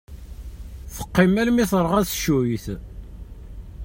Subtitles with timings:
[0.95, 2.65] Teqqim armi terɣa teccuyt.